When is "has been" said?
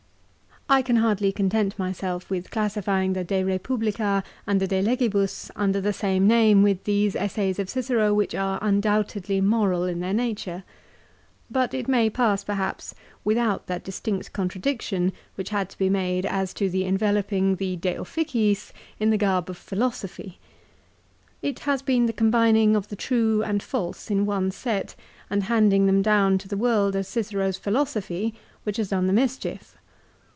21.67-22.05